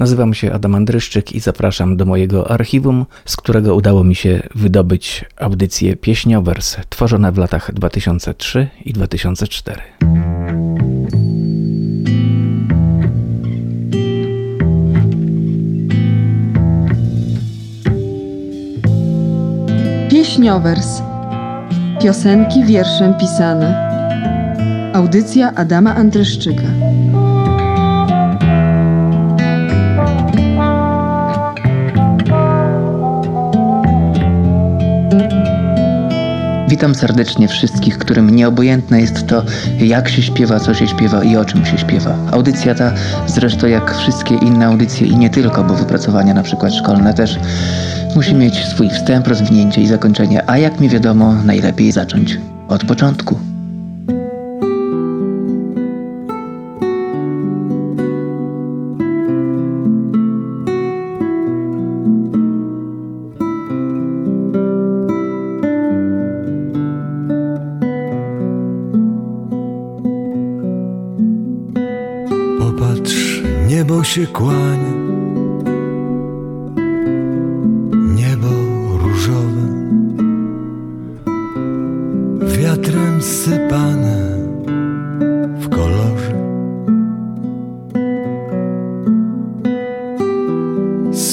[0.00, 5.24] Nazywam się Adam Andryszczyk i zapraszam do mojego archiwum, z którego udało mi się wydobyć
[5.36, 9.80] audycje pieśniowers tworzone w latach 2003 i 2004.
[20.10, 21.02] Pieśniowers.
[22.02, 23.90] Piosenki wierszem pisane.
[24.94, 26.62] Audycja Adama Andryszczyka.
[36.80, 39.44] Witam serdecznie wszystkich, którym nieobojętne jest to,
[39.78, 42.16] jak się śpiewa, co się śpiewa i o czym się śpiewa.
[42.32, 42.92] Audycja ta,
[43.26, 47.38] zresztą jak wszystkie inne audycje i nie tylko, bo wypracowania na przykład szkolne też,
[48.16, 52.38] musi mieć swój wstęp, rozwinięcie i zakończenie, a jak mi wiadomo, najlepiej zacząć
[52.68, 53.49] od początku.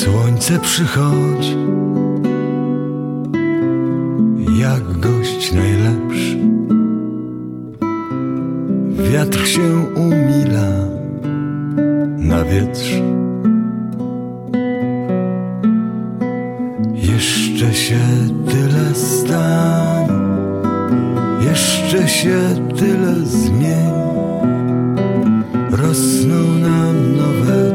[0.07, 1.57] Słońce przychodzi,
[4.59, 6.37] jak gość najlepszy.
[9.11, 10.69] Wiatr się umila
[12.17, 13.01] na wietrze.
[16.93, 17.99] Jeszcze się
[18.49, 20.13] tyle stanie,
[21.47, 22.39] jeszcze się
[22.79, 24.07] tyle zmieni.
[25.71, 27.66] Rosną nam nowe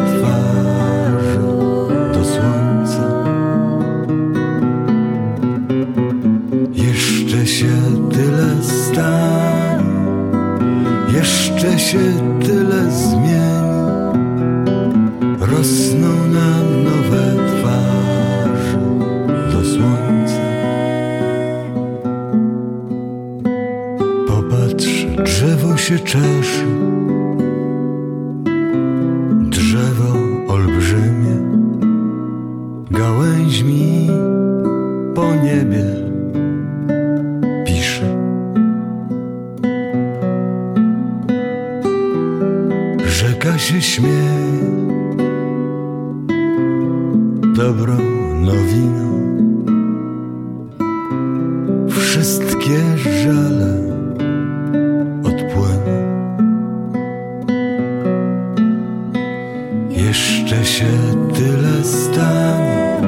[60.06, 60.92] Jeszcze się
[61.34, 63.00] tyle stanie,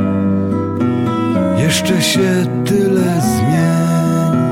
[1.59, 4.45] jeszcze się tyle zmieni.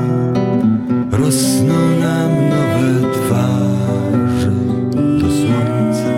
[1.11, 4.51] Rosną nam nowe twarze
[5.19, 6.09] do słońca.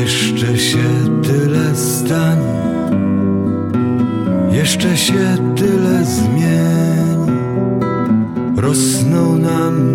[0.00, 0.88] Jeszcze się
[1.22, 2.62] tyle stanie,
[4.52, 7.40] jeszcze się tyle zmieni.
[8.56, 9.89] Rosną nam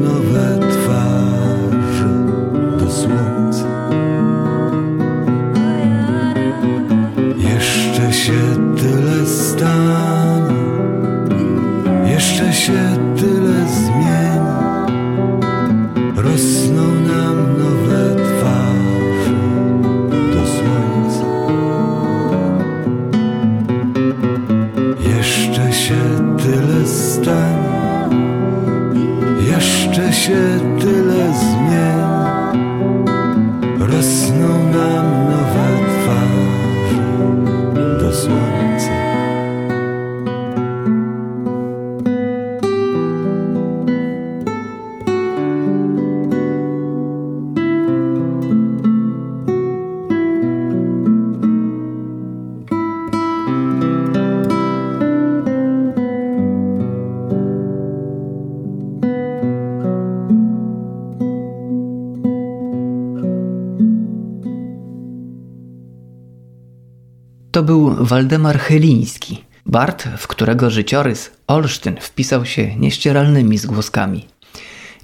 [67.55, 74.25] To był Waldemar Chyliński, Bart, w którego życiorys Olsztyn wpisał się nieścieralnymi zgłoskami.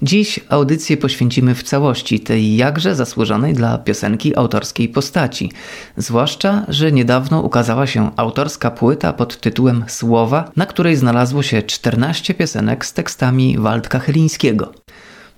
[0.02, 5.52] Dziś audycję poświęcimy w całości tej jakże zasłużonej dla piosenki autorskiej postaci.
[5.96, 12.34] Zwłaszcza, że niedawno ukazała się autorska płyta pod tytułem Słowa, na której znalazło się 14
[12.34, 14.72] piosenek z tekstami Waldka Chylińskiego.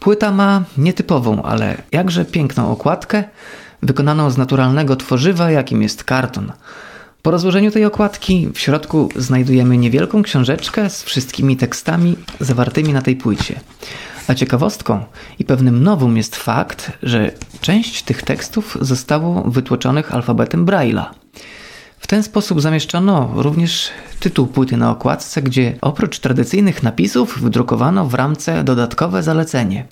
[0.00, 3.25] Płyta ma nietypową, ale jakże piękną okładkę,
[3.82, 6.52] wykonaną z naturalnego tworzywa, jakim jest karton.
[7.25, 13.17] Po rozłożeniu tej okładki w środku znajdujemy niewielką książeczkę z wszystkimi tekstami zawartymi na tej
[13.17, 13.61] płycie.
[14.29, 15.05] A ciekawostką
[15.38, 21.05] i pewnym nowum jest fakt, że część tych tekstów zostało wytłoczonych alfabetem Braille'a.
[21.99, 23.91] W ten sposób zamieszczono również
[24.21, 29.87] tytuł płyty na okładce, gdzie oprócz tradycyjnych napisów wydrukowano w ramce dodatkowe zalecenie: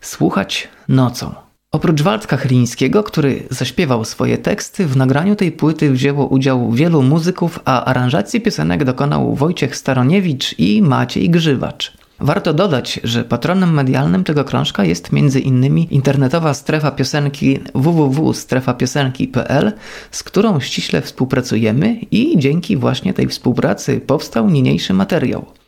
[0.00, 1.49] słuchać nocą.
[1.72, 7.60] Oprócz Waldka Chlińskiego, który zaśpiewał swoje teksty, w nagraniu tej płyty wzięło udział wielu muzyków,
[7.64, 11.92] a aranżacji piosenek dokonał Wojciech Staroniewicz i Maciej Grzywacz.
[12.20, 15.78] Warto dodać, że patronem medialnym tego krążka jest m.in.
[15.78, 19.72] internetowa strefa piosenki www.strefapiosenki.pl,
[20.10, 25.59] z którą ściśle współpracujemy i dzięki właśnie tej współpracy powstał niniejszy materiał.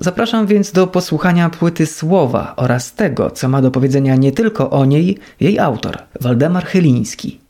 [0.00, 4.84] Zapraszam więc do posłuchania płyty Słowa oraz tego, co ma do powiedzenia nie tylko o
[4.84, 7.40] niej jej autor, Waldemar Chyliński.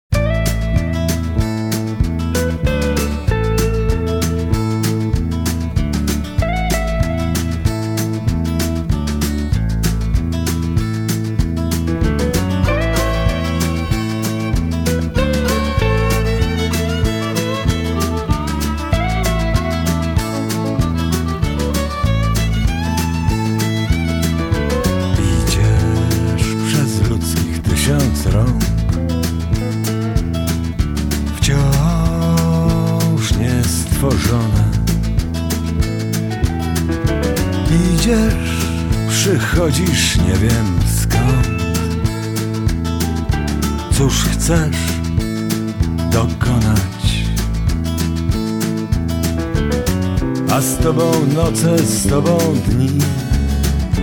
[51.50, 52.38] Noce, z tobą
[52.68, 52.90] dni.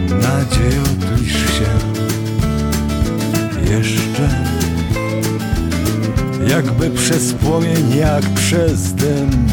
[0.09, 1.69] Nadziejo tlisz się
[3.71, 4.29] jeszcze.
[6.47, 9.47] Jakby przez płomień, jak przez dym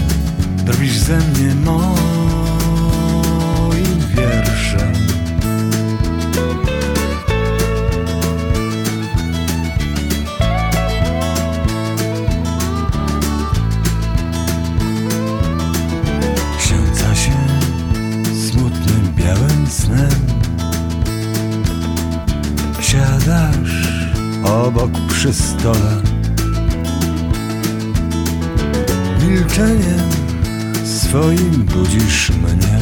[0.65, 2.24] Drwisz ze mnie moim
[20.11, 20.35] snem
[22.81, 23.89] Siadasz
[24.45, 26.03] obok przy stole.
[29.29, 30.09] Milczeniem
[30.85, 32.79] swoim budzisz mnie.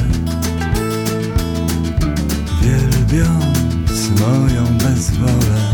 [2.62, 5.72] Wielbiąc moją bezwolę.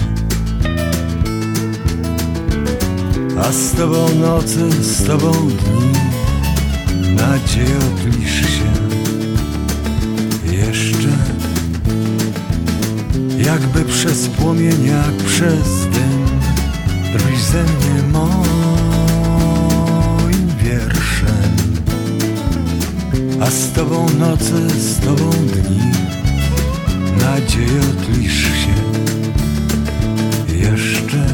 [3.49, 5.89] A z tobą nocy, z tobą dni.
[7.15, 8.28] Nadziejo tlisz
[13.49, 16.27] Jakby przez płomień, jak przez dym.
[17.13, 19.29] Drwisz ze mnie moim
[20.63, 21.57] wierszem.
[23.41, 25.81] A z tobą noce, z tobą dni.
[27.21, 28.75] Nadziejo tlisz się.
[30.59, 31.27] Jeszcze.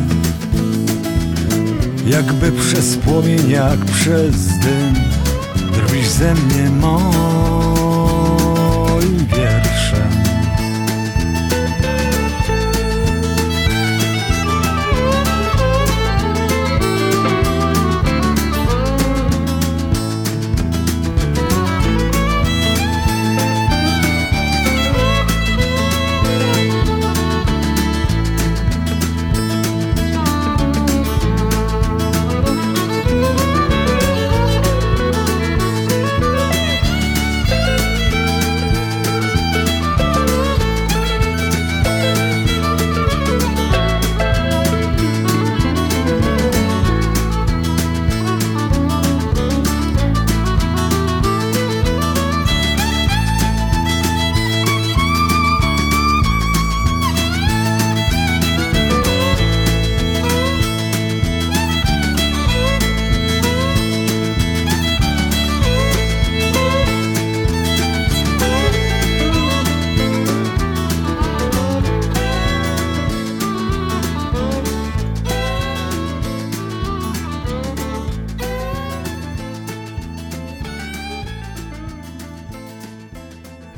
[2.07, 4.95] Jakby przez płomień, jak przez dym.
[5.73, 7.17] Drwisz ze mnie moim
[9.27, 10.24] wierszem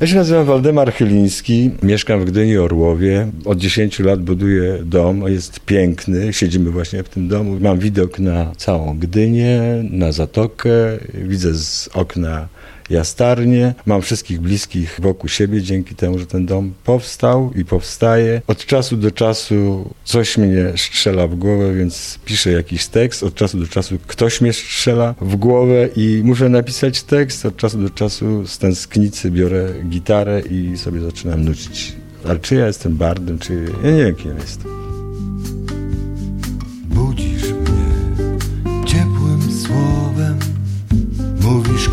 [0.07, 3.27] Ja się nazywam Waldemar Chyliński, mieszkam w Gdyni Orłowie.
[3.45, 7.57] Od 10 lat buduję dom, jest piękny, siedzimy właśnie w tym domu.
[7.59, 9.61] Mam widok na całą Gdynię,
[9.91, 10.69] na zatokę,
[11.13, 12.47] widzę z okna
[12.89, 13.73] Jastarnie.
[13.85, 18.41] Mam wszystkich bliskich wokół siebie dzięki temu, że ten dom powstał i powstaje.
[18.47, 23.23] Od czasu do czasu coś mnie strzela w głowę, więc piszę jakiś tekst.
[23.23, 27.45] Od czasu do czasu ktoś mnie strzela w głowę i muszę napisać tekst.
[27.45, 31.93] Od czasu do czasu z tęsknicy biorę gitarę i sobie zaczynam nucić.
[32.25, 33.65] Ale czy ja jestem bardem, czy...
[33.83, 34.86] Ja nie wiem, kim jestem.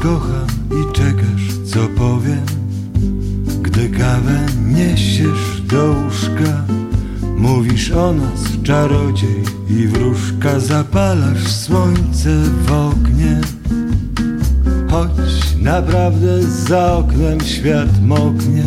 [0.04, 2.46] Kocham i czekasz co powiem?
[3.62, 6.64] Gdy kawę niesiesz do łóżka
[7.37, 10.61] Mówisz o nas czarodziej i wróżka.
[10.61, 12.30] Zapalasz słońce
[12.66, 13.40] w oknie.
[14.90, 18.64] Choć naprawdę za oknem świat moknie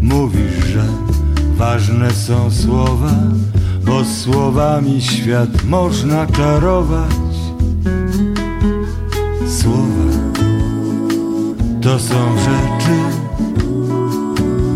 [0.00, 0.84] Mówisz, że
[1.56, 3.14] ważne są słowa
[3.86, 7.23] Bo słowami świat można czarować
[11.84, 12.98] to są rzeczy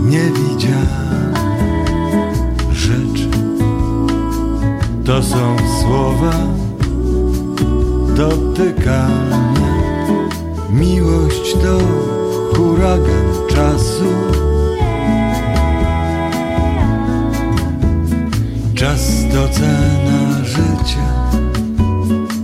[0.05, 1.35] niewidzialne.
[2.73, 3.29] Rzeczy.
[5.05, 6.33] To są słowa
[8.17, 9.79] dotykalne
[10.71, 11.79] Miłość to
[12.57, 14.05] huragan czasu.
[18.75, 21.31] Czas to cena życia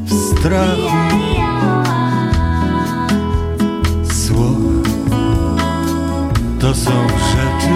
[0.05, 1.15] w strachu
[6.65, 7.75] to są rzeczy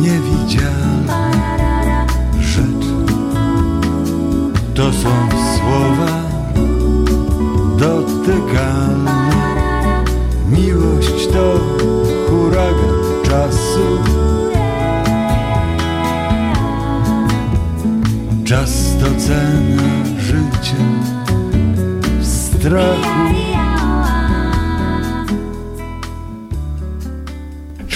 [0.00, 1.32] niewidzialne.
[2.40, 2.94] Rzeczy.
[4.74, 5.08] To są
[5.56, 6.22] słowa
[7.78, 9.30] dotykalne.
[10.50, 11.60] Miłość to
[12.28, 13.98] huragan czasu.
[18.44, 20.84] Czas to cena życia
[22.20, 23.57] w strachu.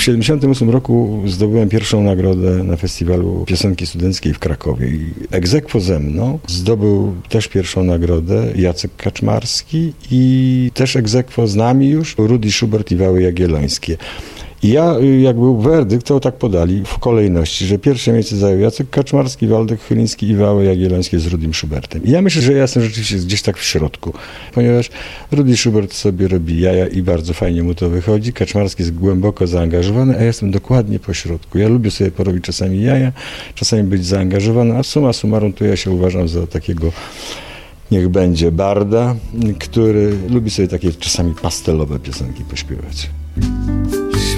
[0.03, 4.89] 1978 roku zdobyłem pierwszą nagrodę na festiwalu piosenki studenckiej w Krakowie.
[4.89, 11.89] I egzekwo ze mną zdobył też pierwszą nagrodę Jacek Kaczmarski i też egzekwo z nami
[11.89, 13.97] już Rudy Schubert i Wały Jagiellońskie.
[14.63, 18.91] Ja, y, jak był werdykt, to tak podali w kolejności, że pierwsze miejsce zajął Jacek
[18.91, 22.05] Kaczmarski, Waldek Chyliński i Wały Jagiellońskie z Rudim Schubertem.
[22.05, 24.13] I ja myślę, że ja jestem rzeczywiście gdzieś tak w środku,
[24.55, 24.91] ponieważ
[25.33, 28.33] Rudy Schubert sobie robi jaja i bardzo fajnie mu to wychodzi.
[28.33, 31.59] Kaczmarski jest głęboko zaangażowany, a ja jestem dokładnie po środku.
[31.59, 33.13] Ja lubię sobie porobić czasami jaja,
[33.55, 36.93] czasami być zaangażowany, a suma summarum to ja się uważam za takiego
[37.91, 39.17] niech będzie barda,
[39.59, 43.11] który lubi sobie takie czasami pastelowe piosenki pośpiewać.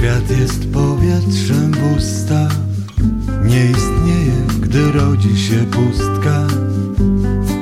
[0.05, 2.53] Świat jest powietrzem w ustach.
[3.45, 6.47] Nie istnieje, gdy rodzi się pustka.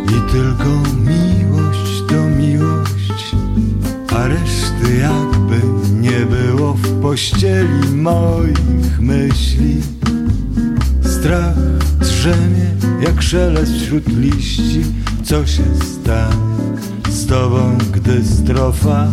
[0.04, 3.36] I tylko miłość to miłość
[4.16, 5.60] A reszty jakby
[6.00, 9.80] nie było w pościeli moich myśli.
[11.02, 11.56] Strach
[12.00, 12.70] drzemie
[13.00, 14.84] jak szelest wśród liści.
[15.24, 16.36] Co się stanie
[17.10, 19.08] z tobą, gdy strofa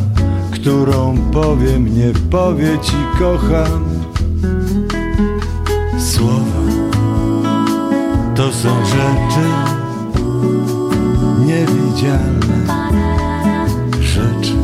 [0.62, 3.84] którą powiem, nie powie ci kocham.
[6.00, 6.60] Słowa
[8.36, 9.48] to są rzeczy
[11.46, 12.60] niewidzialne.
[14.01, 14.56] Rzeczy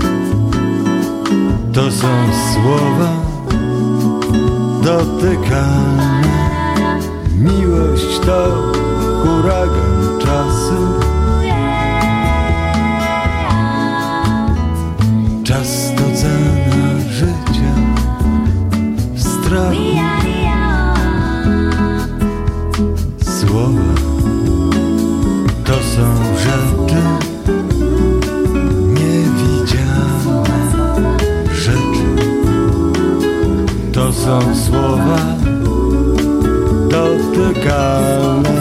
[1.73, 2.07] to są
[2.53, 3.11] słowa
[4.83, 6.21] dotykalne.
[7.39, 8.71] Miłość to
[9.23, 11.04] huragan czasu.
[19.55, 19.85] Strachu.
[23.23, 23.93] Słowa
[25.65, 26.05] to są
[26.45, 27.01] rzeczy
[28.93, 30.43] niewidzialne.
[31.53, 32.07] Rzeczy
[33.93, 35.19] to są słowa
[36.89, 38.54] dotykalne.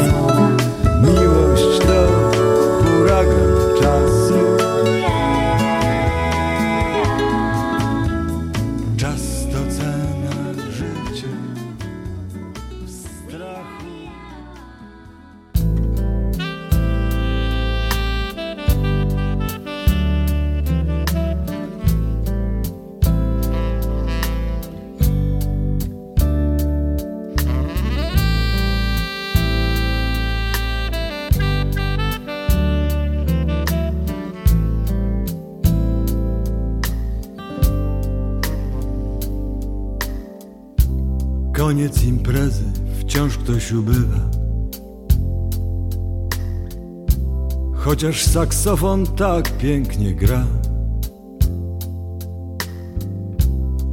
[47.95, 50.47] Chociaż saksofon tak pięknie gra.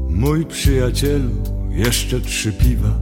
[0.09, 1.29] Mój przyjacielu,
[1.69, 2.99] jeszcze trzy piwa.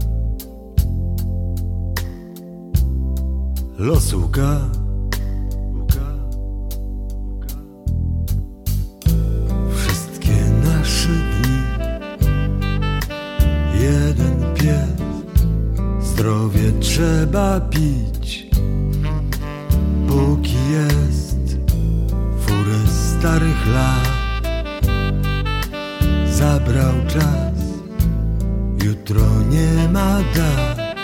[3.77, 4.59] Los łka.
[9.75, 11.59] Wszystkie nasze dni.
[13.81, 14.89] Jeden pies.
[16.07, 18.18] Zdrowie trzeba pić.
[23.19, 24.09] Starych lat
[26.31, 27.59] zabrał czas.
[28.83, 30.95] Jutro nie ma dat,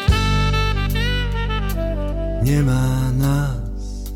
[2.43, 4.11] nie ma nas.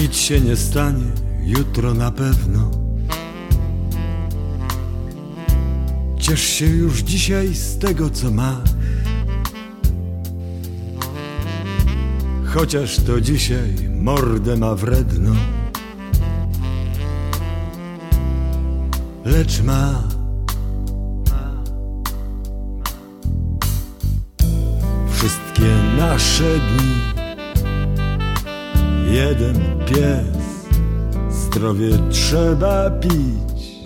[0.00, 1.10] Nic się nie stanie,
[1.44, 2.70] jutro na pewno.
[6.18, 8.70] Ciesz się już dzisiaj z tego, co masz.
[12.44, 15.34] Chociaż to dzisiaj mordę ma wredną.
[19.24, 20.02] lecz ma.
[25.10, 26.94] Wszystkie nasze dni,
[29.14, 29.56] jeden
[29.86, 30.68] pies,
[31.30, 33.84] zdrowie trzeba pić,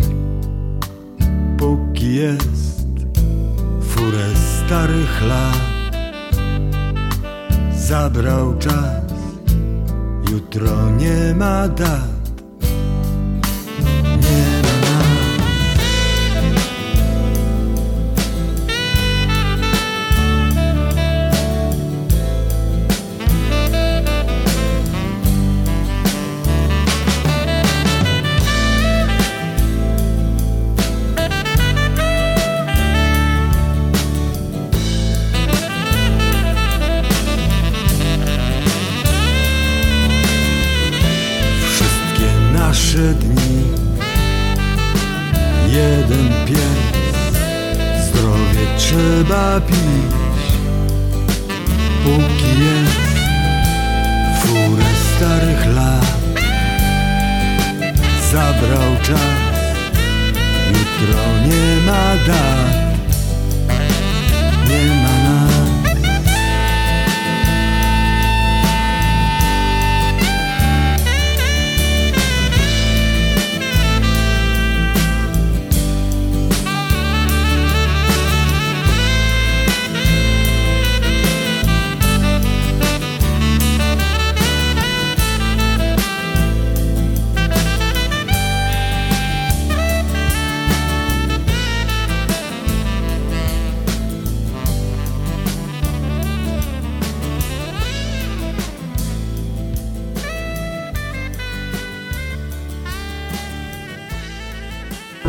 [1.59, 2.87] póki jest
[3.81, 5.77] furę starych lat.
[7.77, 9.06] Zabrał czas,
[10.37, 12.26] jutro nie ma dat.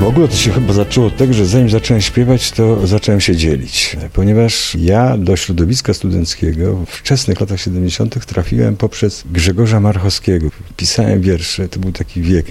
[0.08, 3.36] W ogóle to się chyba zaczęło od tego, że zanim zacząłem śpiewać, to zacząłem się
[3.36, 3.98] dzielić.
[4.14, 8.26] Ponieważ ja do środowiska studenckiego w wczesnych latach 70.
[8.26, 10.50] trafiłem poprzez Grzegorza Marchowskiego.
[10.78, 12.46] Pisałem wiersze, to był taki wiek.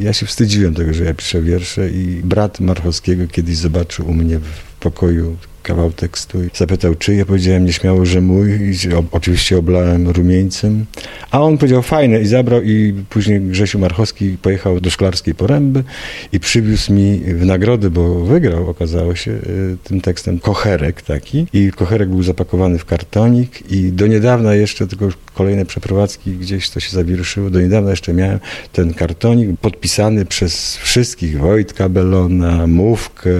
[0.00, 4.38] Ja się wstydziłem tego, że ja piszę wiersze i brat Marchowskiego kiedyś zobaczył u mnie
[4.38, 8.74] w pokoju kawał tekstu i zapytał, czy ja powiedziałem nieśmiało, że mój i
[9.12, 10.86] oczywiście oblałem rumieńcem,
[11.30, 15.84] a on powiedział fajne i zabrał i później Grzesiu Marchowski pojechał do Szklarskiej Poręby
[16.32, 21.46] i przywiózł mi w nagrodę, bo wygrał, okazało się, y, tym tekstem kocherek taki.
[21.52, 26.80] I kocherek był zapakowany w kartonik i do niedawna jeszcze, tylko kolejne przeprowadzki gdzieś to
[26.80, 28.38] się zawierszyło, do niedawna jeszcze miałem
[28.72, 33.30] ten kartonik podpisany przez wszystkich, Wojtka Belona, Mówkę.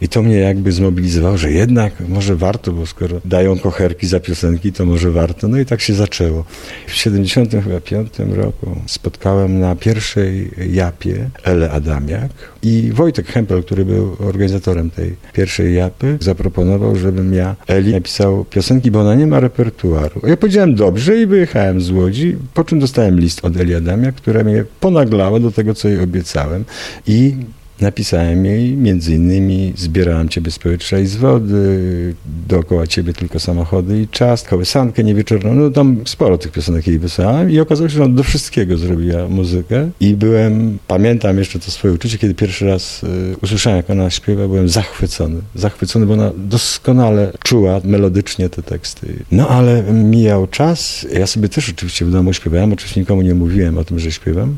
[0.00, 4.72] I to mnie jakby zmobilizowało, że jednak może warto, bo skoro dają kocherki za piosenki,
[4.72, 5.48] to może warto.
[5.48, 6.44] No i tak się zaczęło.
[6.86, 12.30] W 75 roku spotkałem na pierwszej japie Ele Adamiak
[12.62, 18.90] i Wojtek Hempel, który był organizatorem tej pierwszej japy, zaproponował, żebym ja Eli napisał piosenki,
[18.90, 20.20] bo ona nie ma repertuaru.
[20.26, 24.44] Ja powiedziałem dobrze i wyjechałem z Łodzi, po czym dostałem list od Eli Adamiak, która
[24.44, 26.64] mnie ponaglała do tego, co jej obiecałem
[27.06, 27.36] i
[27.80, 32.14] Napisałem jej między innymi Zbierałem Ciebie z powietrza i z wody,
[32.48, 37.50] dookoła Ciebie tylko samochody i czas, kołysankę niewieczorną, no tam sporo tych piosenek jej wysłałem
[37.50, 39.90] i okazało się, że ona do wszystkiego zrobiła muzykę.
[40.00, 44.48] I byłem, pamiętam jeszcze to swoje uczucie, kiedy pierwszy raz y, usłyszałem, jak ona śpiewa,
[44.48, 49.12] byłem zachwycony, zachwycony, bo ona doskonale czuła melodycznie te teksty.
[49.32, 53.78] No ale mijał czas, ja sobie też oczywiście w domu śpiewałem, oczywiście nikomu nie mówiłem
[53.78, 54.56] o tym, że śpiewam,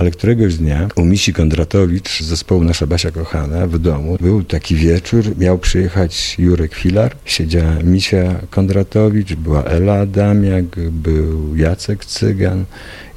[0.00, 4.76] ale któregoś dnia u Misi Kondratowicz z zespołu Nasza Basia Kochana w domu był taki
[4.76, 12.64] wieczór, miał przyjechać Jurek Filar, siedziała Misia Kondratowicz, była Ela Adamiak, był Jacek Cygan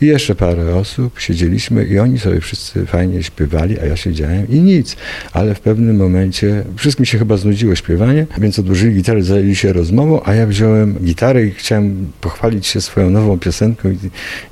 [0.04, 1.20] i jeszcze parę osób.
[1.20, 4.96] Siedzieliśmy i oni sobie wszyscy fajnie śpiewali, a ja siedziałem i nic.
[5.34, 10.22] Ale w pewnym momencie wszystkim się chyba znudziło śpiewanie, więc odłożyli gitarę, zajęli się rozmową,
[10.26, 13.98] a ja wziąłem gitarę i chciałem pochwalić się swoją nową piosenką i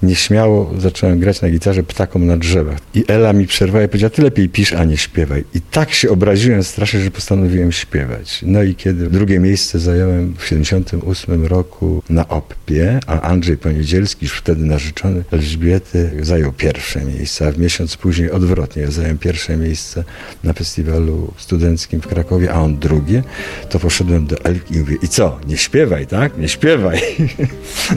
[0.04, 2.78] nieśmiało zacząłem grać na gitarze ptakom na drzewach.
[2.94, 5.44] I Ela mi przerwała i powiedziała, ty lepiej pisz, a nie śpiewaj.
[5.56, 8.42] I tak się obraziłem strasznie, że postanowiłem śpiewać.
[8.46, 14.34] No i kiedy drugie miejsce zająłem w 78 roku na Oppie, a Andrzej Poniedzielski, już
[14.34, 20.04] wtedy narzeczony Elżbiety, zajął pierwsze miejsce, a w miesiąc później odwrotnie, ja zająłem pierwsze miejsce
[20.44, 23.24] na festiwalu studenckim w Krakowie, a on drugie,
[23.70, 26.38] to poszedłem do Elki i mówię, i co, nie śpiewaj, tak?
[26.38, 27.02] Nie śpiewaj.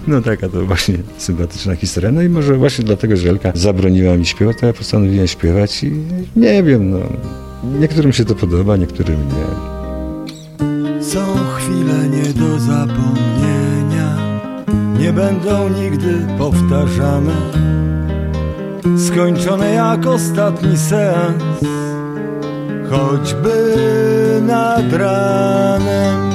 [0.09, 2.13] No taka to właśnie sympatyczna historia.
[2.13, 5.93] No i może właśnie dlatego, że Elka zabroniła mi śpiewać, to ja postanowiłem śpiewać i
[6.37, 6.99] nie wiem, no,
[7.81, 9.75] niektórym się to podoba, niektórym nie.
[11.05, 13.54] Są chwile nie do zapomnienia,
[15.05, 17.33] nie będą nigdy powtarzane.
[18.99, 21.43] Skończone jak ostatni seans,
[22.91, 23.77] choćby
[24.47, 26.31] nad ranem.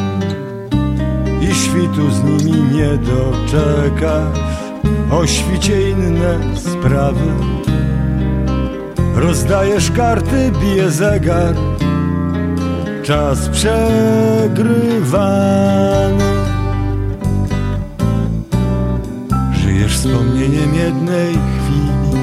[1.41, 4.39] I świtu z nimi nie doczekasz,
[5.11, 7.31] o świcie inne sprawy.
[9.15, 11.55] Rozdajesz karty, bije zegar,
[13.03, 14.79] czas przegrywany.
[19.89, 22.17] Żyjesz wspomnieniem jednej chwili,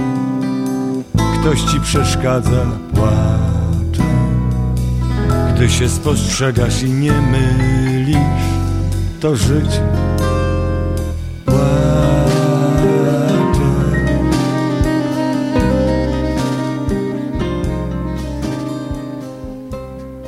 [1.40, 4.02] ktoś ci przeszkadza, płacze.
[5.54, 8.16] Gdy się spostrzegasz i nie mylisz,
[9.20, 10.05] to życie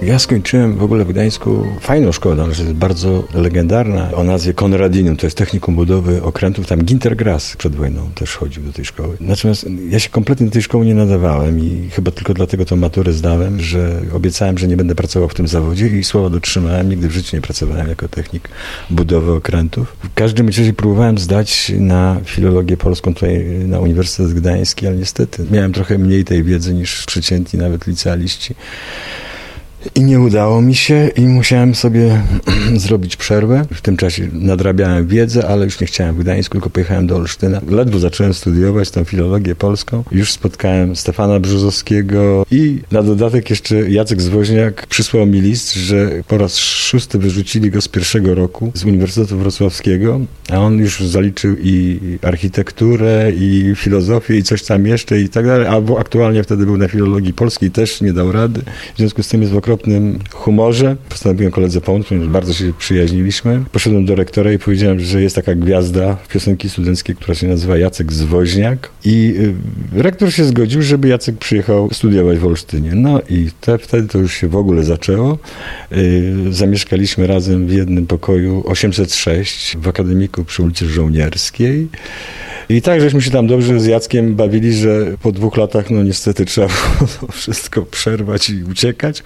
[0.09, 5.17] Ja skończyłem w ogóle w Gdańsku fajną szkołę, ona jest bardzo legendarna, o nazwie Konradinum,
[5.17, 9.17] to jest technikum budowy okrętów, tam Ginter Grass przed wojną też chodził do tej szkoły.
[9.21, 13.13] Natomiast ja się kompletnie do tej szkoły nie nadawałem i chyba tylko dlatego tą maturę
[13.13, 17.13] zdałem, że obiecałem, że nie będę pracował w tym zawodzie i słowa dotrzymałem, nigdy w
[17.13, 18.49] życiu nie pracowałem jako technik
[18.91, 19.97] budowy okrętów.
[20.03, 25.73] W każdym razie próbowałem zdać na filologię polską tutaj na Uniwersytet Gdański, ale niestety miałem
[25.73, 28.55] trochę mniej tej wiedzy niż przeciętni nawet licealiści.
[29.95, 32.23] I nie udało mi się i musiałem sobie
[32.77, 33.67] zrobić przerwę.
[33.75, 37.61] W tym czasie nadrabiałem wiedzę, ale już nie chciałem w Gdańsku, tylko pojechałem do Olsztyna.
[37.69, 40.05] Ledwo zacząłem studiować tą filologię polską.
[40.13, 46.39] Już spotkałem Stefana Brzozowskiego i na dodatek jeszcze Jacek Zwoźniak przysłał mi list, że po
[46.39, 52.01] raz szósty wyrzucili go z pierwszego roku z Uniwersytetu Wrocławskiego, a on już zaliczył i
[52.23, 56.89] architekturę, i filozofię, i coś tam jeszcze i tak dalej, albo aktualnie wtedy był na
[56.89, 58.61] filologii polskiej, też nie dał rady.
[58.95, 60.97] W związku z tym jest w okropnym humorze.
[61.09, 63.65] Postanowiłem koledze pomóc, ponieważ bardzo się przyjaźniliśmy.
[63.73, 68.13] Poszedłem do rektora i powiedziałem, że jest taka gwiazda piosenki studenckiej, która się nazywa Jacek
[68.13, 69.35] Zwoźniak i
[69.97, 72.91] y, rektor się zgodził, żeby Jacek przyjechał studiować w Olsztynie.
[72.95, 75.39] No i te, wtedy to już się w ogóle zaczęło.
[75.93, 81.89] Y, Zamieszkaliśmy razem w jednym pokoju 806 w Akademiku przy ulicy Żołnierskiej.
[82.69, 86.45] I tak żeśmy się tam dobrze z Jackiem bawili, że po dwóch latach, no niestety
[86.45, 89.23] trzeba było wszystko przerwać i uciekać.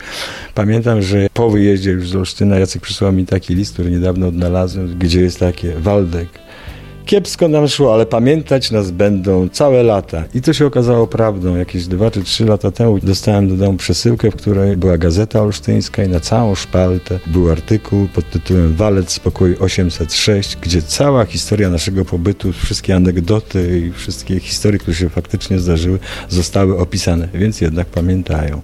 [0.55, 4.99] Pamiętam, że po wyjeździe już z Olsztyna Jacek przysłał mi taki list, który niedawno odnalazłem,
[4.99, 6.29] gdzie jest takie Waldek,
[7.07, 10.25] kiepsko nam szło, ale pamiętać nas będą całe lata.
[10.35, 11.57] I to się okazało prawdą.
[11.57, 16.05] Jakieś dwa czy trzy lata temu dostałem do domu przesyłkę, w której była gazeta olsztyńska
[16.05, 21.71] i na całą szpaltę był artykuł pod tytułem Walec z pokoju 806, gdzie cała historia
[21.71, 27.87] naszego pobytu, wszystkie anegdoty i wszystkie historie, które się faktycznie zdarzyły, zostały opisane, więc jednak
[27.87, 28.63] pamiętają.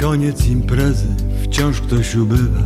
[0.00, 1.06] Koniec imprezy,
[1.42, 2.62] wciąż ktoś ubywa.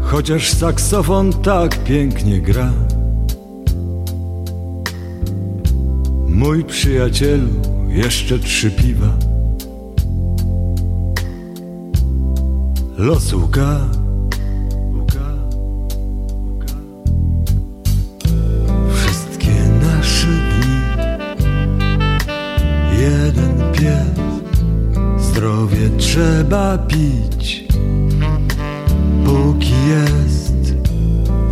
[0.00, 2.72] Chociaż saksofon tak pięknie gra.
[6.28, 7.50] Mój przyjacielu,
[7.88, 9.16] jeszcze trzy piwa.
[12.98, 14.03] Los łka.
[25.64, 27.64] Zdrowie trzeba pić
[29.24, 30.74] póki jest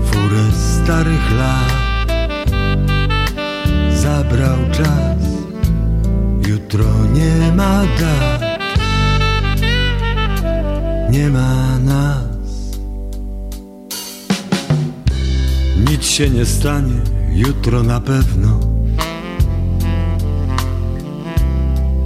[0.04, 1.72] furę starych lat.
[3.94, 5.22] Zabrał czas,
[6.48, 8.58] jutro nie ma dat,
[11.10, 12.76] nie ma nas.
[15.90, 17.00] Nic się nie stanie,
[17.32, 18.71] jutro na pewno.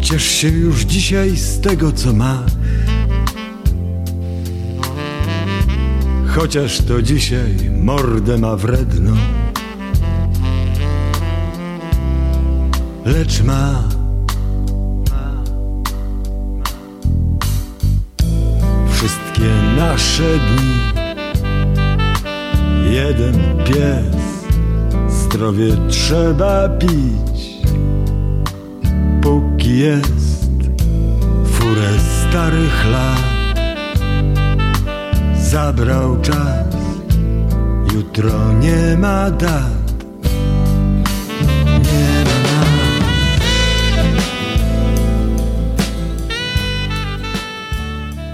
[0.07, 2.53] Ciesz się już dzisiaj z tego, co masz.
[6.27, 9.17] Chociaż to dzisiaj mordę ma wredną.
[13.05, 13.83] Lecz ma
[18.93, 21.03] wszystkie nasze dni.
[22.91, 24.17] Jeden pies,
[25.09, 27.36] zdrowie trzeba pić,
[29.77, 30.47] jest
[31.45, 31.91] furę
[32.29, 33.21] starych lat.
[35.41, 36.67] Zabrał czas,
[37.95, 40.03] jutro nie ma dat.
[41.83, 42.77] Nie ma nas.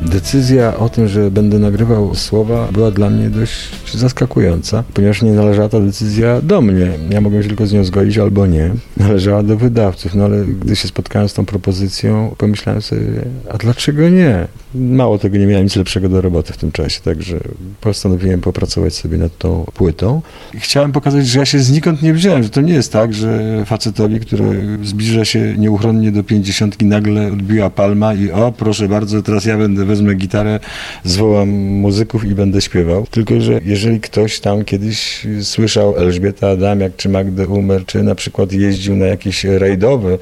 [0.03, 5.69] Decyzja o tym, że będę nagrywał słowa była dla mnie dość zaskakująca, ponieważ nie należała
[5.69, 6.91] ta decyzja do mnie.
[7.11, 8.71] Ja mogłem się tylko z nią zgodzić albo nie.
[8.97, 13.03] Należała do wydawców, no ale gdy się spotkałem z tą propozycją, pomyślałem sobie,
[13.51, 14.47] a dlaczego nie?
[14.75, 17.41] Mało tego, nie miałem nic lepszego do roboty w tym czasie, także
[17.81, 20.23] postanowiłem popracować sobie nad tą płytą.
[20.55, 24.21] Chciałem pokazać, że ja się znikąd nie wziąłem, że to nie jest tak, że facetowi,
[24.21, 29.59] który zbliża się nieuchronnie do pięćdziesiątki, nagle odbiła palma i o, proszę bardzo, teraz ja
[29.59, 30.61] będę, wezmę gitarę,
[31.05, 33.07] zwołam muzyków i będę śpiewał.
[33.11, 38.53] Tylko, że jeżeli ktoś tam kiedyś słyszał Elżbieta Adamiak, czy Magdę Umer, czy na przykład
[38.53, 40.19] jeździł na jakieś rajdowe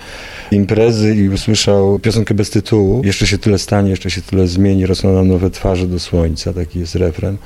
[0.50, 5.14] imprezy i usłyszał piosenkę bez tytułu, jeszcze się tyle stanie, jeszcze się tyle zmieni, rosną
[5.14, 7.37] nam nowe twarze do słońca, taki jest refren.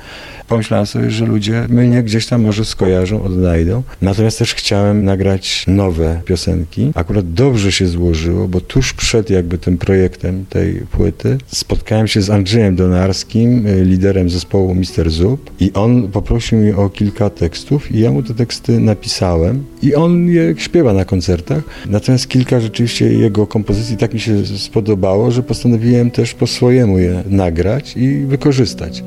[0.47, 3.83] Pomyślałem sobie, że ludzie mnie gdzieś tam może skojarzą, odnajdą.
[4.01, 6.91] Natomiast też chciałem nagrać nowe piosenki.
[6.95, 12.29] Akurat dobrze się złożyło, bo tuż przed jakby tym projektem tej płyty spotkałem się z
[12.29, 17.99] Andrzejem Donarskim, y, liderem zespołu Mister Zup i on poprosił mnie o kilka tekstów i
[17.99, 21.63] ja mu te teksty napisałem i on je śpiewa na koncertach.
[21.89, 27.23] Natomiast kilka rzeczywiście jego kompozycji tak mi się spodobało, że postanowiłem też po swojemu je
[27.29, 29.03] nagrać i wykorzystać.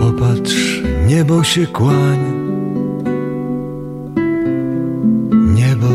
[0.00, 2.32] Popatrz, niebo się kłania.
[5.54, 5.86] Niebo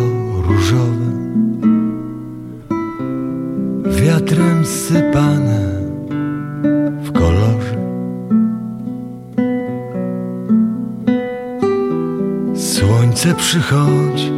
[0.47, 1.11] różowe,
[4.01, 5.81] wiatrem sypane
[7.03, 7.75] w kolorze.
[12.55, 14.31] Słońce przychodzi,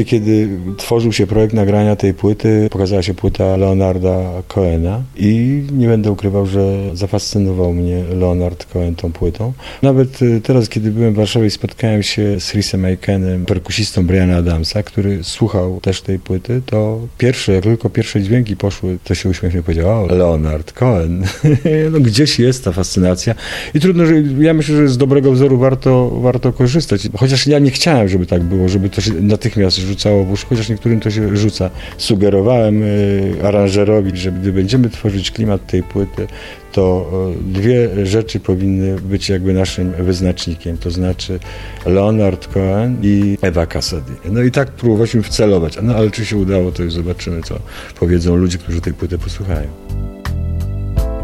[0.00, 5.88] momencie, kiedy tworzył się projekt nagrania tej płyty, pokazała się płyta Leonarda Cohena i nie
[5.88, 9.52] będę ukrywał, że zafascynował mnie Leonard Cohen tą płytą.
[9.82, 14.36] Nawet y, teraz, kiedy byłem w Warszawie i spotkałem się z Chrisem Aikenem, perkusistą Briana
[14.36, 19.28] Adamsa, który słuchał też tej płyty, to pierwsze, jak tylko pierwsze dźwięki poszły, to się
[19.28, 21.24] uśmiechnął i powiedział, o, Leonard Cohen.
[21.92, 23.34] no gdzieś jest ta fascynacja
[23.74, 27.08] i trudno, że ja myślę, że z dobrego wzoru warto, warto korzystać.
[27.16, 30.68] Chociaż ja nie chciałem, żeby tak było, żeby to się natychmiast rzucało w uszy, chociaż
[30.68, 31.70] niektórym to się rzuca.
[31.98, 36.26] Sugerowałem y, aranżerowi, że gdy będziemy tworzyć klimat tej płyty,
[36.72, 41.38] to dwie rzeczy powinny być jakby naszym wyznacznikiem, to znaczy
[41.86, 44.12] Leonard Cohen i Ewa Cassidy.
[44.24, 47.58] No i tak próbowaliśmy wcelować, no ale czy się udało, to już zobaczymy, co
[48.00, 49.68] powiedzą ludzie, którzy tej płyty posłuchają.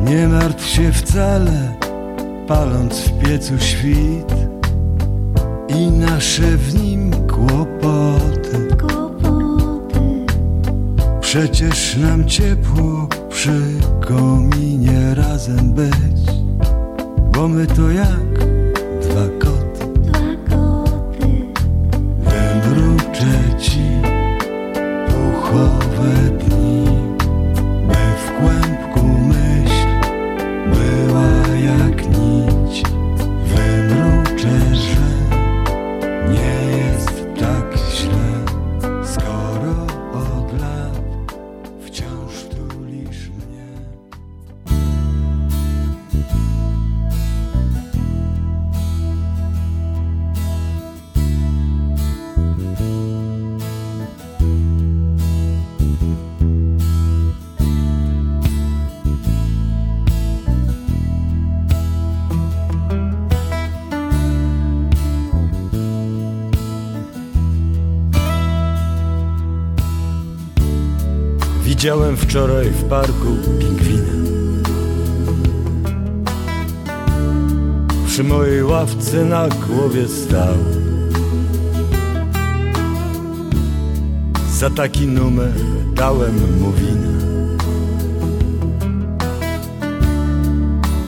[0.00, 1.76] Nie martw się wcale,
[2.48, 4.34] paląc w piecu świt
[5.68, 7.25] i nasze w nim
[11.36, 13.60] Przecież nam ciepło przy
[14.08, 16.20] kominie razem być,
[17.32, 18.38] bo my to jak
[19.02, 19.86] dwa koty.
[22.18, 23.80] Wymruczę ci
[71.86, 74.12] Widziałem wczoraj w parku pingwina.
[78.06, 80.54] Przy mojej ławce na głowie stał.
[84.50, 85.52] Za taki numer
[85.94, 87.08] dałem mu wina.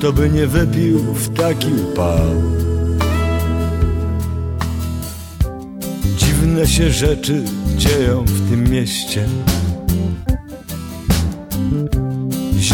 [0.01, 2.29] To by nie wypił w taki upał.
[6.17, 7.45] Dziwne się rzeczy
[7.77, 9.27] dzieją w tym mieście.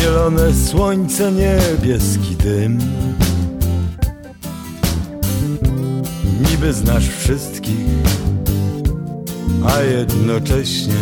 [0.04, 2.78] Zielone słońce, niebieski dym.
[6.50, 7.86] Niby znasz wszystkich,
[9.66, 10.94] a jednocześnie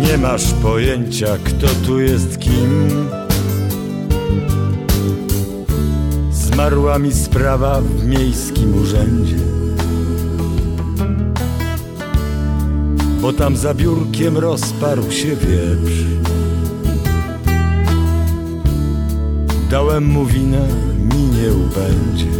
[0.00, 2.88] nie masz pojęcia, kto tu jest kim.
[6.32, 9.38] Zmarła mi sprawa w miejskim urzędzie.
[13.20, 16.16] Bo tam za biurkiem rozparł się wieprz.
[19.70, 22.36] Dałem mu winę, mi nie ubędzie.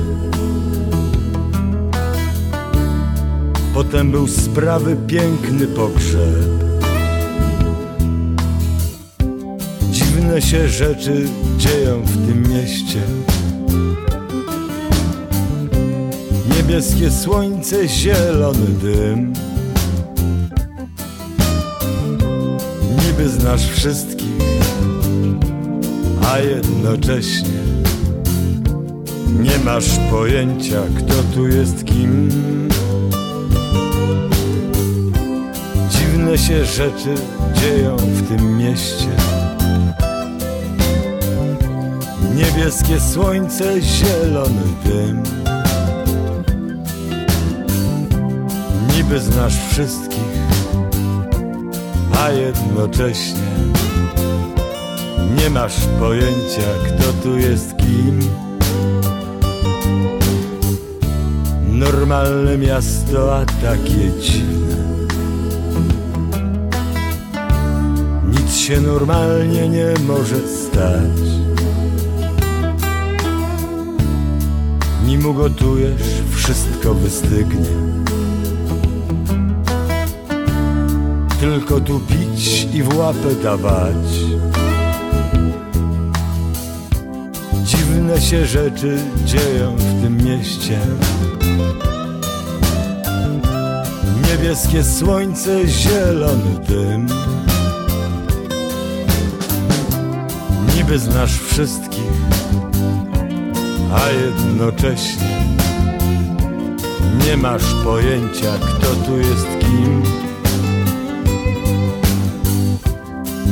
[3.75, 6.67] Potem był sprawy piękny pogrzeb.
[9.91, 13.01] Dziwne się rzeczy dzieją w tym mieście.
[16.57, 19.33] Niebieskie słońce, zielony dym.
[23.07, 24.16] Niby znasz wszystkich,
[26.33, 27.61] a jednocześnie
[29.41, 32.29] nie masz pojęcia, kto tu jest kim.
[35.91, 37.15] Dziwne się rzeczy
[37.55, 39.09] dzieją w tym mieście.
[42.35, 45.23] Niebieskie słońce, zielony dym.
[48.97, 50.21] Niby znasz wszystkich,
[52.21, 53.47] a jednocześnie
[55.35, 58.21] nie masz pojęcia, kto tu jest kim.
[61.69, 64.77] Normalne miasto, a takie dziwne.
[68.31, 71.27] Nic się normalnie nie może stać.
[75.07, 77.97] Nim ugotujesz, wszystko wystygnie.
[81.41, 84.07] Tylko tu pić i w łapę dawać.
[88.17, 90.79] Dziwne się rzeczy dzieją w tym mieście.
[94.31, 97.07] Niebieskie słońce, zielony dym.
[100.77, 102.13] Niby znasz wszystkich,
[103.93, 105.45] a jednocześnie
[107.27, 110.03] nie masz pojęcia, kto tu jest kim.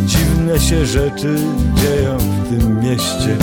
[0.07, 1.37] Dziwne się rzeczy
[1.75, 3.37] dzieją w tym mieście.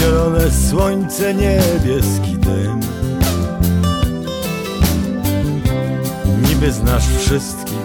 [0.00, 2.80] Zielone słońce, niebieski dym.
[6.48, 7.78] Niby znasz wszystkich,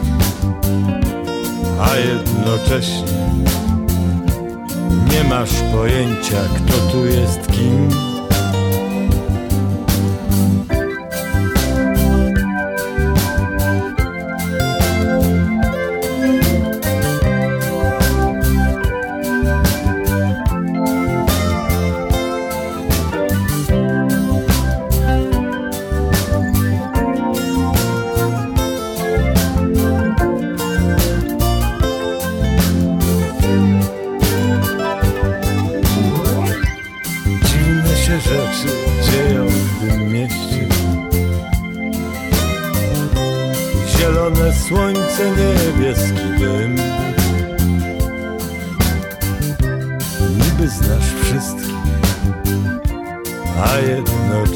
[1.80, 3.30] a jednocześnie
[5.12, 8.13] nie masz pojęcia, kto tu jest kim.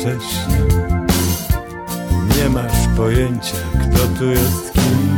[0.08, 0.58] Jednocześnie
[2.38, 5.18] nie masz pojęcia, kto tu jest kim.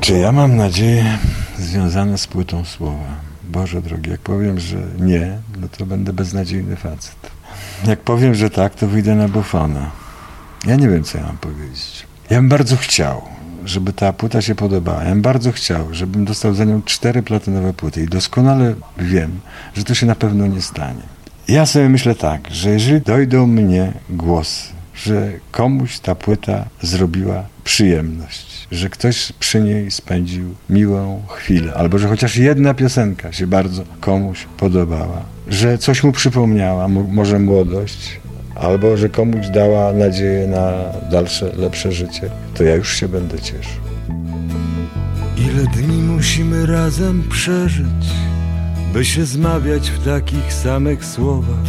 [0.00, 1.18] Czy ja mam nadzieję
[1.58, 3.16] związane z płytą słowa?
[3.44, 7.30] Boże drogi, jak powiem, że nie, no to będę beznadziejny facet.
[7.86, 9.90] Jak powiem, że tak, to wyjdę na bufona.
[10.66, 12.06] Ja nie wiem, co ja mam powiedzieć.
[12.30, 13.22] Ja bym bardzo chciał,
[13.64, 15.04] żeby ta płyta się podobała.
[15.04, 19.40] Ja bym bardzo chciał, żebym dostał za nią cztery platynowe płyty i doskonale wiem,
[19.74, 21.17] że to się na pewno nie stanie.
[21.48, 28.66] Ja sobie myślę tak, że jeżeli dojdą mnie głosy, że komuś ta płyta zrobiła przyjemność,
[28.72, 34.46] że ktoś przy niej spędził miłą chwilę, albo że chociaż jedna piosenka się bardzo komuś
[34.56, 38.20] podobała, że coś mu przypomniała, mo- może młodość,
[38.54, 40.72] albo że komuś dała nadzieję na
[41.10, 43.82] dalsze, lepsze życie, to ja już się będę cieszył.
[45.36, 48.06] Ile dni musimy razem przeżyć,
[48.92, 51.66] by się zmawiać w takich samych słowach?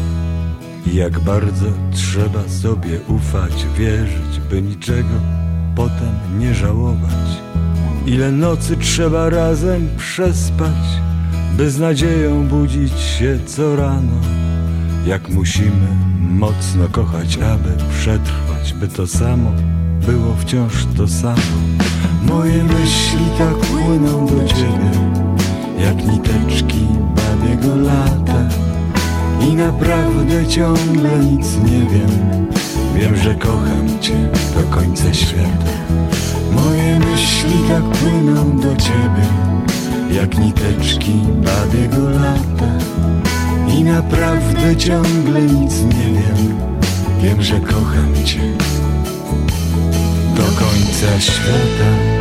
[0.94, 5.16] Jak bardzo trzeba sobie ufać, wierzyć, by niczego
[5.76, 7.42] potem nie żałować.
[8.06, 11.02] Ile nocy trzeba razem przespać,
[11.58, 14.22] by z nadzieją budzić się co rano.
[15.06, 15.88] Jak musimy
[16.20, 19.52] mocno kochać, aby przetrwać, by to samo
[20.06, 21.42] było wciąż to samo.
[22.24, 25.09] Moje myśli tak płyną do ciebie,
[25.80, 28.50] jak niteczki babiego lata.
[29.42, 32.48] I naprawdę ciągle nic nie wiem.
[32.96, 35.74] Wiem, że kocham cię do końca świata.
[36.52, 39.28] Moje myśli tak płyną do ciebie,
[40.12, 42.72] jak niteczki babiego lata.
[43.78, 46.58] I naprawdę ciągle nic nie wiem.
[47.22, 48.42] Wiem, że kocham cię
[50.36, 52.19] do końca świata.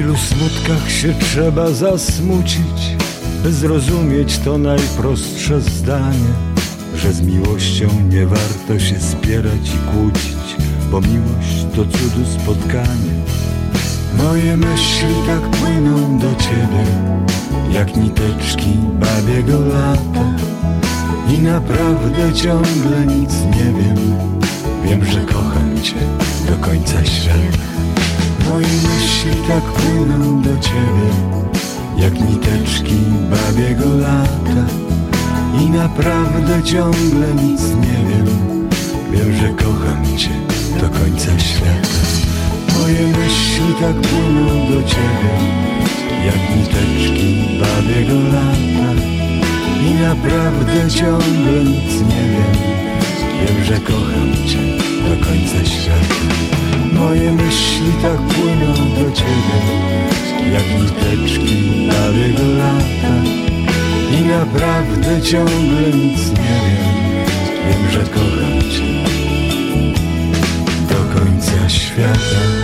[0.00, 2.96] Ilu smutkach się trzeba zasmucić,
[3.42, 6.32] by zrozumieć to najprostsze zdanie,
[6.96, 10.56] że z miłością nie warto się spierać i kłócić,
[10.90, 13.14] bo miłość to cudu spotkanie.
[14.18, 16.84] Moje myśli tak płyną do ciebie,
[17.72, 20.36] jak niteczki babiego lata.
[21.34, 24.30] I naprawdę ciągle nic nie wiem
[24.84, 25.96] Wiem, że kocham cię
[26.48, 27.70] do końca świata
[28.50, 31.08] Moje myśli tak płyną do ciebie
[31.96, 32.96] Jak niteczki
[33.30, 34.66] babiego lata.
[35.62, 38.26] I naprawdę ciągle nic nie wiem.
[39.10, 40.30] Wiem, że kocham cię
[40.80, 42.00] do końca świata.
[42.78, 45.32] Moje myśli tak płyną do ciebie
[46.26, 48.92] Jak niteczki babiego lata.
[49.86, 52.54] I naprawdę ciągle nic nie wiem.
[53.40, 54.58] Wiem, że kocham Cię
[55.08, 59.58] do końca świata Moje myśli tak płyną do Ciebie
[60.52, 63.14] Jak niteczki bawiego lata.
[64.18, 67.00] I naprawdę ciągle nic nie wiem
[67.68, 68.90] Wiem, że kocham Cię
[70.88, 72.59] do końca świata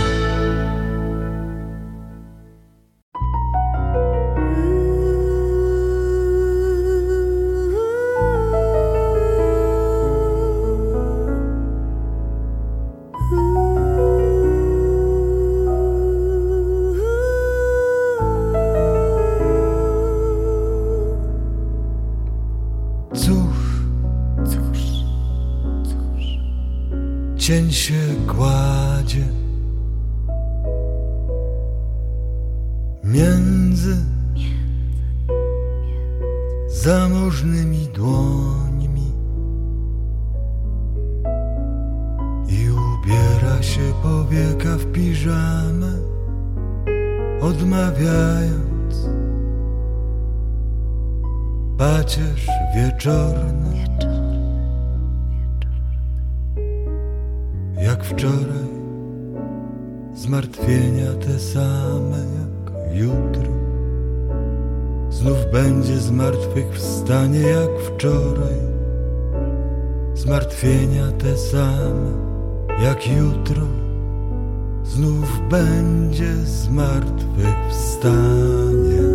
[75.97, 79.07] będzie zmartwychwstanie.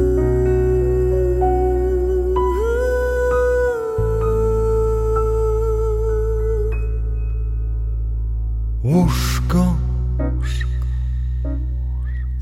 [8.85, 9.77] Łóżko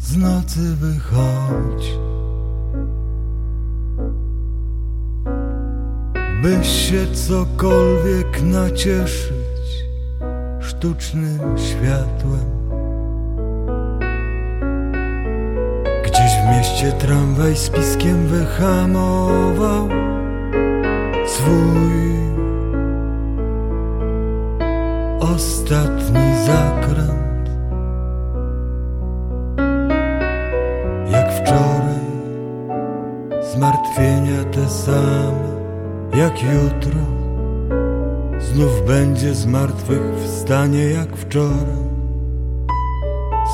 [0.02, 1.98] z nocy wychodź,
[6.42, 9.84] by się cokolwiek nacieszyć
[10.60, 12.59] sztucznym światłem.
[16.50, 19.88] W mieście tramwaj z piskiem wyhamował
[21.26, 22.10] swój
[25.20, 27.50] ostatni zakręt.
[31.10, 32.10] Jak wczoraj
[33.54, 35.50] Zmartwienia te same
[36.14, 37.00] Jak jutro
[38.38, 41.90] Znów będzie zmartwychwstanie jak wczoraj.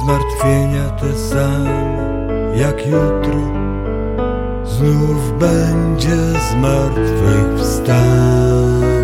[0.03, 2.06] Zmartwienia te same
[2.57, 3.53] jak jutro
[4.65, 6.17] Znów będzie
[6.53, 8.96] zmartwychwstanie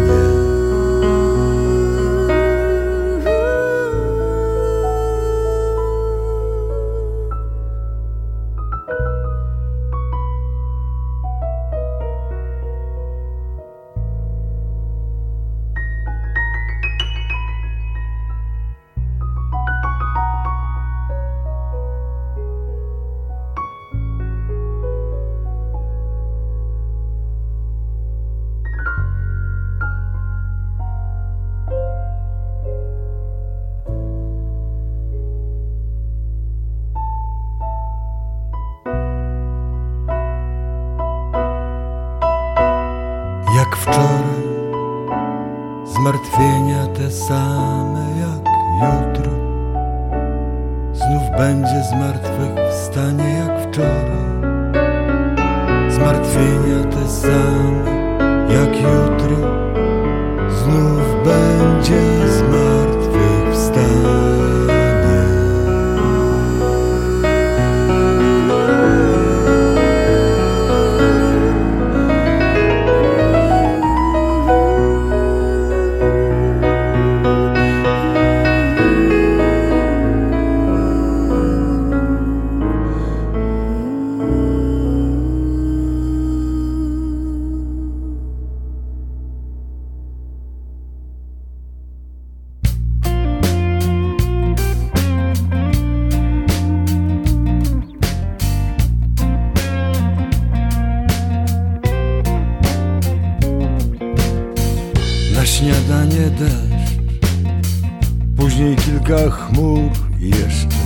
[110.21, 110.77] jeszcze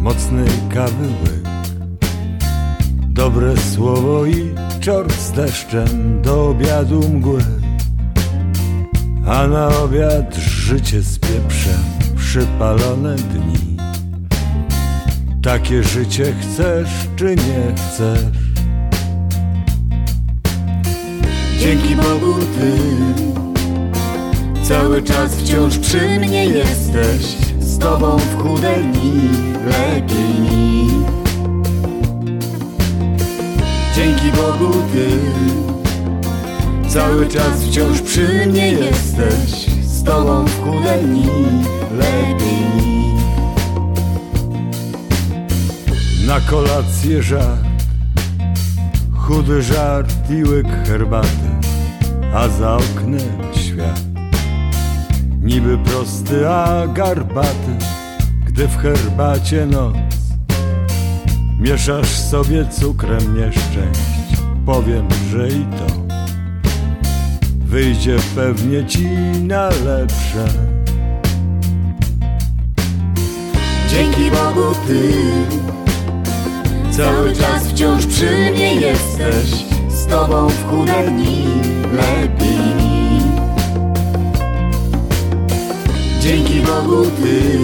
[0.00, 1.48] mocnej kawy łyk.
[3.08, 7.42] Dobre słowo i czort z deszczem do obiadu mgły.
[9.26, 11.82] A na obiad życie z pieprzem,
[12.16, 13.76] przypalone dni.
[15.42, 18.42] Takie życie chcesz czy nie chcesz?
[21.58, 22.72] Dzięki Bogu Ty
[24.62, 27.51] cały czas wciąż przy mnie jesteś
[27.82, 29.28] tobą w chude dni
[29.64, 30.88] lepiej
[33.96, 35.08] Dzięki Bogu Ty
[36.88, 41.26] Cały czas wciąż przy mnie jesteś Z Tobą w chude dni
[41.98, 43.12] lepiej
[46.26, 47.72] Na kolację żart
[49.14, 51.50] Chudy żart i łyk herbaty
[52.34, 53.41] A za oknem
[55.42, 57.76] Niby prosty, a garbaty
[58.46, 59.96] Gdy w herbacie noc.
[61.58, 66.14] Mieszasz sobie cukrem nieszczęść Powiem, że i to.
[67.64, 69.08] Wyjdzie pewnie ci
[69.42, 70.44] na lepsze.
[73.88, 75.12] Dzięki Bogu Ty
[76.90, 79.64] Cały czas wciąż przy mnie jesteś.
[79.88, 81.44] Z Tobą w chude dni
[81.92, 82.61] lepiej
[86.22, 87.58] Dzięki Bogu Ty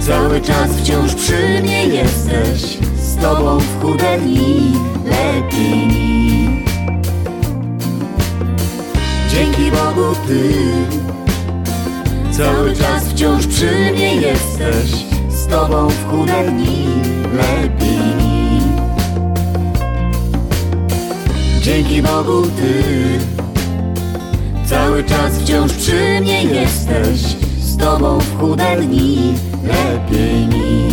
[0.00, 2.78] Cały czas wciąż przy mnie jesteś.
[2.96, 4.72] Z Tobą w chude dni
[5.04, 6.64] lepiej mi.
[9.30, 10.52] Dzięki Bogu Ty
[12.30, 14.90] Cały czas wciąż przy mnie jesteś.
[15.28, 16.86] Z Tobą w chude dni
[17.36, 18.60] lepiej mi.
[21.62, 23.39] Dzięki Bogu Ty
[24.70, 27.20] Cały czas wciąż przy mnie jesteś
[27.60, 30.90] Z tobą w chude dni lepiej mi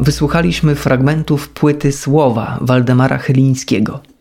[0.00, 4.15] Wysłuchaliśmy fragmentów płyty Słowa Waldemara Chylińskiego.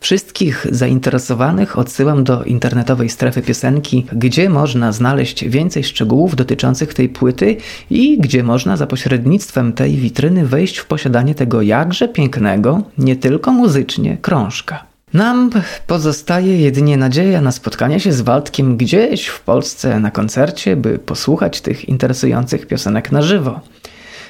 [0.00, 7.56] Wszystkich zainteresowanych odsyłam do internetowej strefy piosenki, gdzie można znaleźć więcej szczegółów dotyczących tej płyty
[7.90, 13.52] i gdzie można za pośrednictwem tej witryny wejść w posiadanie tego jakże pięknego, nie tylko
[13.52, 14.88] muzycznie, krążka.
[15.12, 15.50] Nam
[15.86, 21.60] pozostaje jedynie nadzieja na spotkanie się z Waldkiem gdzieś w Polsce na koncercie, by posłuchać
[21.60, 23.60] tych interesujących piosenek na żywo.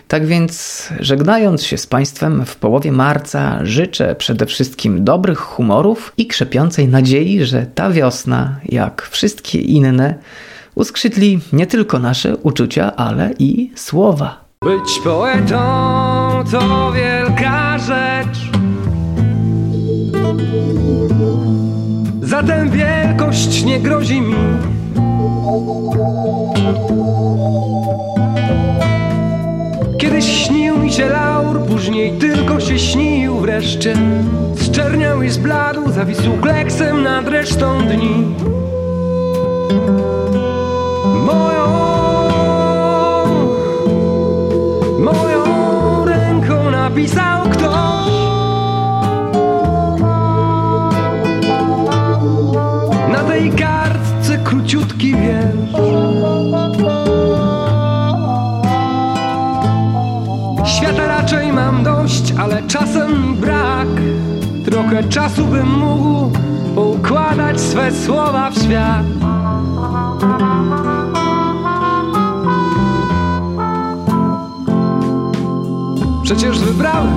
[0.09, 6.26] Tak więc, żegnając się z Państwem w połowie marca, życzę przede wszystkim dobrych humorów i
[6.26, 10.14] krzepiącej nadziei, że ta wiosna, jak wszystkie inne,
[10.74, 14.44] uskrzydli nie tylko nasze uczucia, ale i słowa.
[14.62, 15.59] Być poetą
[16.50, 18.38] to wielka rzecz.
[22.22, 24.34] Zatem wielkość nie grozi mi.
[29.99, 33.94] Kiedyś śnił mi się laur, później tylko się śnił wreszcie.
[34.57, 38.34] Zczerniał i zbladł, zawisł kleksem nad resztą dni.
[41.26, 41.68] Moją,
[44.99, 45.44] moją
[46.05, 48.09] ręką napisał ktoś.
[53.12, 55.88] Na tej kartce króciutki wiersz
[62.39, 63.89] ale czasem brak.
[64.64, 66.30] Trochę czasu bym mógł
[66.74, 69.07] poukładać swe słowa w świat.
[76.22, 77.12] Przecież wybrałeś,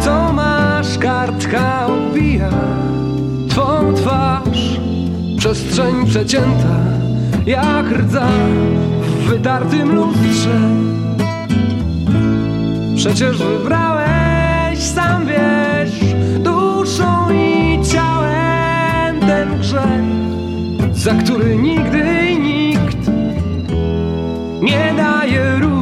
[0.00, 2.50] co masz, kartka odbija
[3.48, 4.80] Twą twarz,
[5.38, 6.76] przestrzeń przecięta
[7.46, 8.28] jak rdza
[9.00, 10.60] w wydartym lustrze.
[12.96, 14.01] Przecież wybrałem
[14.82, 23.10] sam wiesz, duszą i ciałem ten grzech Za który nigdy nikt
[24.62, 25.81] nie daje róż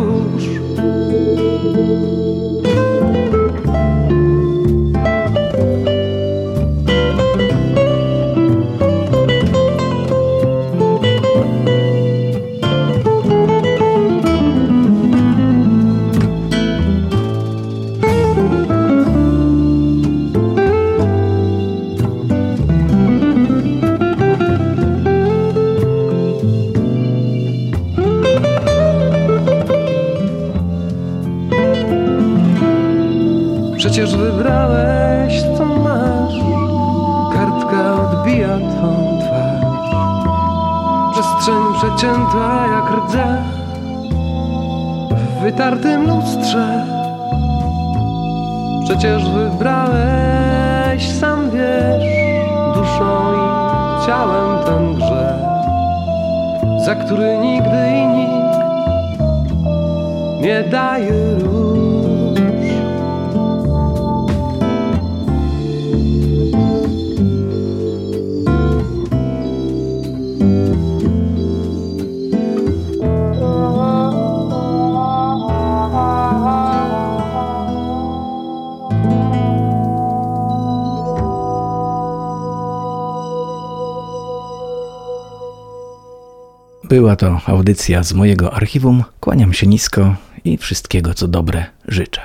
[87.00, 89.04] Była to audycja z mojego archiwum.
[89.20, 92.20] Kłaniam się nisko i wszystkiego co dobre życzę.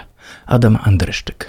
[0.46, 1.45] Adam Andryszczyk.